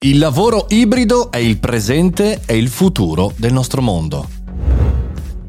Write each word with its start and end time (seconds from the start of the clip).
Il 0.00 0.18
lavoro 0.18 0.66
ibrido 0.68 1.32
è 1.32 1.38
il 1.38 1.58
presente 1.58 2.42
e 2.46 2.56
il 2.56 2.68
futuro 2.68 3.32
del 3.34 3.52
nostro 3.52 3.82
mondo. 3.82 4.28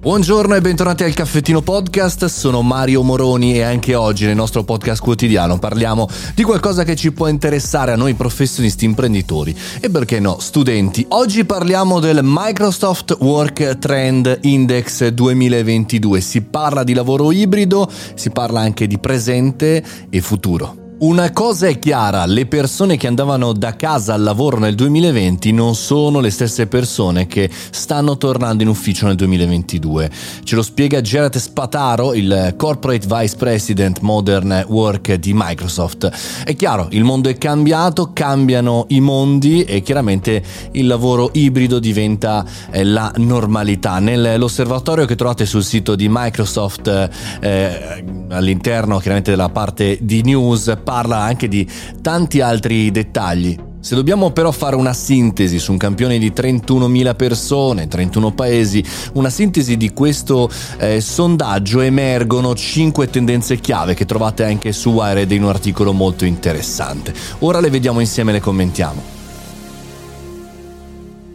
Buongiorno 0.00 0.54
e 0.54 0.62
bentornati 0.62 1.04
al 1.04 1.12
Caffettino 1.12 1.60
Podcast, 1.60 2.24
sono 2.24 2.62
Mario 2.62 3.02
Moroni 3.02 3.56
e 3.56 3.60
anche 3.60 3.94
oggi 3.94 4.24
nel 4.24 4.36
nostro 4.36 4.64
podcast 4.64 5.02
quotidiano 5.02 5.58
parliamo 5.58 6.08
di 6.34 6.44
qualcosa 6.44 6.82
che 6.84 6.96
ci 6.96 7.12
può 7.12 7.26
interessare 7.26 7.92
a 7.92 7.96
noi 7.96 8.14
professionisti 8.14 8.86
imprenditori 8.86 9.54
e 9.82 9.90
perché 9.90 10.18
no, 10.18 10.38
studenti. 10.38 11.04
Oggi 11.10 11.44
parliamo 11.44 12.00
del 12.00 12.20
Microsoft 12.22 13.18
Work 13.20 13.76
Trend 13.76 14.38
Index 14.44 15.08
2022, 15.08 16.22
si 16.22 16.40
parla 16.40 16.84
di 16.84 16.94
lavoro 16.94 17.32
ibrido, 17.32 17.86
si 18.14 18.30
parla 18.30 18.60
anche 18.60 18.86
di 18.86 18.98
presente 18.98 19.84
e 20.08 20.20
futuro. 20.22 20.86
Una 21.00 21.30
cosa 21.30 21.68
è 21.68 21.78
chiara, 21.78 22.26
le 22.26 22.46
persone 22.46 22.96
che 22.96 23.06
andavano 23.06 23.52
da 23.52 23.76
casa 23.76 24.14
al 24.14 24.22
lavoro 24.24 24.58
nel 24.58 24.74
2020 24.74 25.52
non 25.52 25.76
sono 25.76 26.18
le 26.18 26.30
stesse 26.30 26.66
persone 26.66 27.28
che 27.28 27.48
stanno 27.70 28.16
tornando 28.16 28.64
in 28.64 28.68
ufficio 28.68 29.06
nel 29.06 29.14
2022. 29.14 30.10
Ce 30.42 30.56
lo 30.56 30.62
spiega 30.62 31.00
Gerard 31.00 31.36
Spataro, 31.36 32.14
il 32.14 32.54
Corporate 32.56 33.06
Vice 33.06 33.36
President 33.36 34.00
Modern 34.00 34.64
Work 34.66 35.14
di 35.14 35.30
Microsoft. 35.34 36.10
È 36.44 36.56
chiaro, 36.56 36.88
il 36.90 37.04
mondo 37.04 37.28
è 37.28 37.38
cambiato, 37.38 38.10
cambiano 38.12 38.86
i 38.88 38.98
mondi 38.98 39.62
e 39.62 39.82
chiaramente 39.82 40.42
il 40.72 40.88
lavoro 40.88 41.30
ibrido 41.32 41.78
diventa 41.78 42.44
eh, 42.72 42.82
la 42.82 43.12
normalità. 43.18 44.00
Nell'osservatorio 44.00 45.04
che 45.04 45.14
trovate 45.14 45.46
sul 45.46 45.62
sito 45.62 45.94
di 45.94 46.08
Microsoft 46.10 47.08
eh, 47.40 48.04
all'interno 48.30 48.98
chiaramente 48.98 49.30
della 49.30 49.48
parte 49.48 49.98
di 50.00 50.22
news 50.22 50.76
parla 50.88 51.18
anche 51.18 51.48
di 51.48 51.68
tanti 52.00 52.40
altri 52.40 52.90
dettagli. 52.90 53.54
Se 53.78 53.94
dobbiamo 53.94 54.30
però 54.30 54.50
fare 54.52 54.74
una 54.74 54.94
sintesi 54.94 55.58
su 55.58 55.72
un 55.72 55.76
campione 55.76 56.16
di 56.16 56.32
31.000 56.34 57.14
persone, 57.14 57.88
31 57.88 58.32
paesi, 58.32 58.82
una 59.12 59.28
sintesi 59.28 59.76
di 59.76 59.92
questo 59.92 60.50
eh, 60.78 61.02
sondaggio 61.02 61.82
emergono 61.82 62.54
5 62.54 63.10
tendenze 63.10 63.58
chiave 63.58 63.92
che 63.92 64.06
trovate 64.06 64.44
anche 64.44 64.72
su 64.72 64.88
Wired 64.92 65.30
in 65.30 65.42
un 65.42 65.50
articolo 65.50 65.92
molto 65.92 66.24
interessante. 66.24 67.12
Ora 67.40 67.60
le 67.60 67.68
vediamo 67.68 68.00
insieme 68.00 68.30
e 68.30 68.34
le 68.34 68.40
commentiamo. 68.40 69.17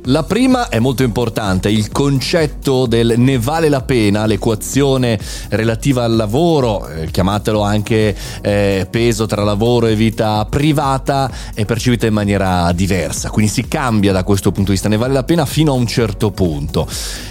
La 0.08 0.24
prima 0.24 0.68
è 0.68 0.80
molto 0.80 1.04
importante, 1.04 1.70
il 1.70 1.90
concetto 1.90 2.88
del 2.88 3.14
ne 3.16 3.40
vale 3.40 3.70
la 3.70 3.84
pena, 3.84 4.26
l'equazione 4.26 5.18
relativa 5.48 6.04
al 6.04 6.18
lavoro, 6.18 6.90
eh, 6.90 7.10
chiamatelo 7.10 7.62
anche 7.62 8.14
eh, 8.42 8.86
peso 8.90 9.26
tra 9.28 9.44
lavoro 9.44 9.88
e 9.88 9.96
vita 9.96 10.46
privata, 10.50 11.32
è 11.54 11.64
percepita 11.64 12.06
in 12.06 12.14
maniera 12.14 12.70
diversa, 12.74 13.30
quindi 13.30 13.50
si 13.50 13.66
cambia 13.70 14.12
da 14.12 14.26
questo 14.26 14.52
punto 14.52 14.72
di 14.72 14.74
vista, 14.74 14.90
ne 14.90 14.98
vale 14.98 15.14
la 15.14 15.24
pena 15.24 15.46
fino 15.46 15.72
a 15.72 15.76
un 15.76 15.88
certo 15.88 16.32
punto. 16.32 16.86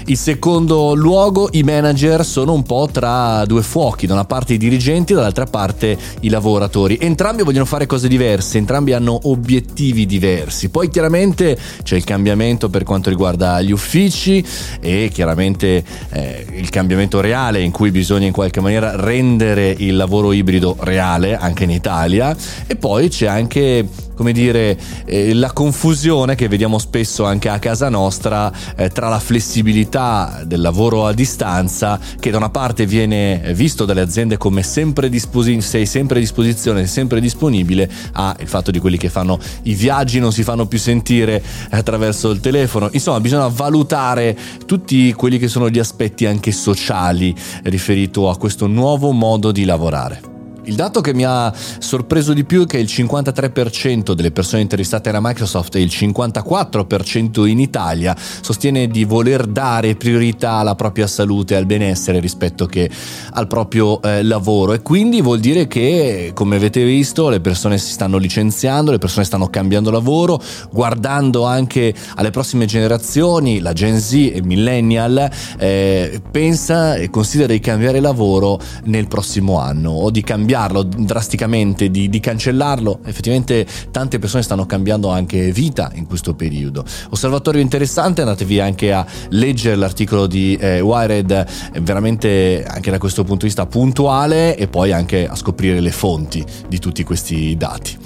In 0.06 0.16
secondo 0.16 0.94
luogo 0.94 1.50
i 1.52 1.62
manager 1.64 2.24
sono 2.24 2.54
un 2.54 2.62
po' 2.62 2.88
tra 2.90 3.44
due 3.44 3.62
fuochi, 3.62 4.06
da 4.06 4.14
una 4.14 4.24
parte 4.24 4.54
i 4.54 4.58
dirigenti, 4.58 5.12
dall'altra 5.12 5.44
parte 5.44 5.98
i 6.20 6.30
lavoratori. 6.30 6.96
Entrambi 6.98 7.42
vogliono 7.42 7.66
fare 7.66 7.84
cose 7.84 8.08
diverse, 8.08 8.56
entrambi 8.56 8.94
hanno 8.94 9.20
obiettivi 9.24 10.06
diversi. 10.06 10.70
Poi 10.70 10.88
chiaramente 10.88 11.58
c'è 11.82 11.96
il 11.96 12.04
cambiamento 12.04 12.61
cambiamento 12.62 12.68
per 12.68 12.84
quanto 12.84 13.10
riguarda 13.10 13.60
gli 13.60 13.72
uffici 13.72 14.44
e 14.80 15.10
chiaramente 15.12 15.82
eh, 16.10 16.46
il 16.52 16.68
cambiamento 16.68 17.20
reale 17.20 17.60
in 17.60 17.70
cui 17.70 17.90
bisogna 17.90 18.26
in 18.26 18.32
qualche 18.32 18.60
maniera 18.60 18.94
rendere 18.96 19.74
il 19.76 19.96
lavoro 19.96 20.32
ibrido 20.32 20.76
reale 20.80 21.36
anche 21.36 21.64
in 21.64 21.70
Italia. 21.70 22.36
E 22.66 22.76
poi 22.76 23.08
c'è 23.08 23.26
anche 23.26 23.86
come 24.14 24.32
dire, 24.32 24.78
eh, 25.04 25.34
la 25.34 25.52
confusione 25.52 26.34
che 26.34 26.48
vediamo 26.48 26.78
spesso 26.78 27.24
anche 27.24 27.48
a 27.48 27.58
casa 27.58 27.88
nostra 27.88 28.52
eh, 28.76 28.88
tra 28.88 29.08
la 29.08 29.18
flessibilità 29.18 30.42
del 30.44 30.60
lavoro 30.60 31.06
a 31.06 31.12
distanza, 31.12 31.98
che 32.18 32.30
da 32.30 32.36
una 32.36 32.50
parte 32.50 32.86
viene 32.86 33.52
visto 33.54 33.84
dalle 33.84 34.00
aziende 34.00 34.36
come 34.36 34.62
sempre 34.62 35.08
disposi- 35.08 35.60
sei 35.60 35.86
sempre 35.86 36.18
a 36.18 36.20
disposizione, 36.20 36.86
sempre 36.86 37.20
disponibile, 37.20 37.90
a 38.12 38.36
il 38.38 38.48
fatto 38.48 38.70
di 38.70 38.78
quelli 38.78 38.96
che 38.96 39.08
fanno 39.08 39.38
i 39.64 39.74
viaggi 39.74 40.18
non 40.18 40.32
si 40.32 40.42
fanno 40.42 40.66
più 40.66 40.78
sentire 40.78 41.42
attraverso 41.70 42.30
il 42.30 42.40
telefono. 42.40 42.88
Insomma, 42.92 43.20
bisogna 43.20 43.48
valutare 43.48 44.36
tutti 44.66 45.12
quelli 45.12 45.38
che 45.38 45.48
sono 45.48 45.68
gli 45.68 45.78
aspetti 45.78 46.26
anche 46.26 46.52
sociali 46.52 47.34
riferito 47.64 48.28
a 48.28 48.36
questo 48.36 48.66
nuovo 48.66 49.10
modo 49.12 49.52
di 49.52 49.64
lavorare. 49.64 50.31
Il 50.64 50.76
dato 50.76 51.00
che 51.00 51.12
mi 51.12 51.24
ha 51.24 51.52
sorpreso 51.52 52.32
di 52.32 52.44
più 52.44 52.62
è 52.62 52.66
che 52.66 52.78
il 52.78 52.86
53% 52.88 54.12
delle 54.12 54.30
persone 54.30 54.62
intervistate 54.62 55.10
da 55.10 55.18
Microsoft 55.20 55.74
e 55.74 55.80
il 55.80 55.90
54% 55.92 57.46
in 57.48 57.58
Italia 57.58 58.16
sostiene 58.16 58.86
di 58.86 59.02
voler 59.02 59.46
dare 59.46 59.96
priorità 59.96 60.52
alla 60.52 60.76
propria 60.76 61.08
salute 61.08 61.54
e 61.54 61.56
al 61.56 61.66
benessere 61.66 62.20
rispetto 62.20 62.66
che 62.66 62.88
al 63.32 63.48
proprio 63.48 64.00
eh, 64.02 64.22
lavoro. 64.22 64.72
E 64.72 64.82
quindi 64.82 65.20
vuol 65.20 65.40
dire 65.40 65.66
che 65.66 66.30
come 66.32 66.54
avete 66.54 66.84
visto 66.84 67.28
le 67.28 67.40
persone 67.40 67.76
si 67.76 67.90
stanno 67.90 68.18
licenziando, 68.18 68.92
le 68.92 68.98
persone 68.98 69.24
stanno 69.24 69.48
cambiando 69.48 69.90
lavoro, 69.90 70.40
guardando 70.70 71.44
anche 71.44 71.92
alle 72.14 72.30
prossime 72.30 72.66
generazioni, 72.66 73.58
la 73.58 73.72
Gen 73.72 73.98
Z 73.98 74.12
e 74.12 74.36
il 74.36 74.44
millennial 74.44 75.28
eh, 75.58 76.22
pensa 76.30 76.94
e 76.94 77.10
considera 77.10 77.52
di 77.52 77.58
cambiare 77.58 77.98
lavoro 77.98 78.60
nel 78.84 79.08
prossimo 79.08 79.58
anno 79.58 79.90
o 79.90 80.10
di 80.10 80.22
cambiare 80.22 80.50
cambiarlo 80.52 80.82
drasticamente, 80.82 81.90
di, 81.90 82.10
di, 82.10 82.20
cancellarlo, 82.20 83.00
effettivamente 83.06 83.66
tante 83.90 84.18
persone 84.18 84.42
stanno 84.42 84.66
cambiando 84.66 85.08
anche 85.08 85.50
vita 85.50 85.90
in 85.94 86.06
questo 86.06 86.34
periodo. 86.34 86.84
Osservatorio 87.08 87.62
interessante, 87.62 88.20
andatevi 88.20 88.60
anche 88.60 88.92
a 88.92 89.04
leggere 89.30 89.76
l'articolo 89.76 90.26
di 90.26 90.54
eh, 90.60 90.80
Wired, 90.80 91.46
veramente 91.80 92.64
anche 92.68 92.90
da 92.90 92.98
questo 92.98 93.22
punto 93.22 93.40
di 93.40 93.46
vista 93.46 93.64
puntuale 93.64 94.54
e 94.56 94.68
poi 94.68 94.92
anche 94.92 95.26
a 95.26 95.34
scoprire 95.34 95.80
le 95.80 95.90
fonti 95.90 96.44
di 96.68 96.78
tutti 96.78 97.02
questi 97.02 97.56
dati. 97.56 97.96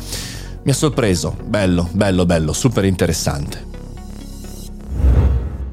Mi 0.62 0.70
ha 0.70 0.74
sorpreso, 0.74 1.36
bello, 1.44 1.88
bello, 1.90 2.24
bello, 2.26 2.52
super 2.52 2.84
interessante. 2.84 3.75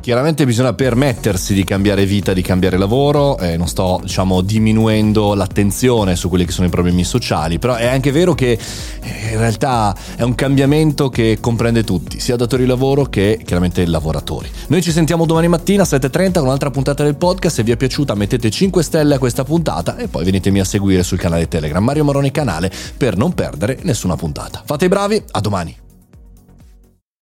Chiaramente 0.03 0.45
bisogna 0.45 0.73
permettersi 0.73 1.53
di 1.53 1.63
cambiare 1.63 2.05
vita, 2.05 2.33
di 2.33 2.41
cambiare 2.41 2.75
lavoro, 2.75 3.37
eh, 3.37 3.55
non 3.55 3.69
sto 3.69 4.01
diciamo 4.03 4.41
diminuendo 4.41 5.33
l'attenzione 5.33 6.17
su 6.17 6.27
quelli 6.27 6.43
che 6.43 6.51
sono 6.51 6.67
i 6.67 6.69
problemi 6.69 7.05
sociali, 7.05 7.57
però 7.57 7.75
è 7.75 7.85
anche 7.85 8.11
vero 8.11 8.35
che 8.35 8.51
eh, 8.51 9.31
in 9.31 9.37
realtà 9.37 9.95
è 10.17 10.23
un 10.23 10.35
cambiamento 10.35 11.07
che 11.07 11.37
comprende 11.39 11.85
tutti, 11.85 12.19
sia 12.19 12.35
datori 12.35 12.63
di 12.63 12.67
lavoro 12.67 13.05
che 13.05 13.39
chiaramente 13.45 13.85
lavoratori. 13.85 14.49
Noi 14.67 14.81
ci 14.81 14.91
sentiamo 14.91 15.25
domani 15.25 15.47
mattina 15.47 15.87
alle 15.89 15.97
7.30 15.97 16.33
con 16.33 16.47
un'altra 16.47 16.69
puntata 16.69 17.05
del 17.05 17.15
podcast, 17.15 17.55
se 17.55 17.63
vi 17.63 17.71
è 17.71 17.77
piaciuta 17.77 18.13
mettete 18.13 18.49
5 18.49 18.83
stelle 18.83 19.15
a 19.15 19.19
questa 19.19 19.45
puntata 19.45 19.95
e 19.95 20.09
poi 20.09 20.25
venitemi 20.25 20.59
a 20.59 20.65
seguire 20.65 21.03
sul 21.03 21.17
canale 21.17 21.47
Telegram 21.47 21.81
Mario 21.81 22.03
Moroni 22.03 22.29
Canale 22.29 22.69
per 22.97 23.15
non 23.15 23.31
perdere 23.33 23.79
nessuna 23.83 24.17
puntata. 24.17 24.63
Fate 24.65 24.83
i 24.83 24.89
bravi, 24.89 25.23
a 25.31 25.39
domani! 25.39 25.82